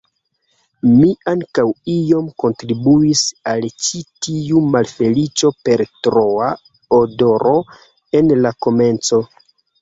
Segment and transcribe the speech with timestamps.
[0.91, 1.63] Mi ankaŭ
[1.95, 6.49] iom kontribuis al ĉi tiu malfeliĉo per troa
[7.01, 7.53] adoro
[8.23, 9.23] en la komenco.